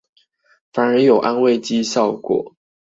[0.73, 2.55] 反而有安慰劑效果